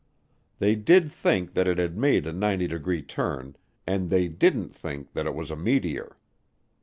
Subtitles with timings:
[0.57, 3.55] They did think that it had made a 90 degree turn
[3.85, 6.17] and they didn't think that it was a meteor.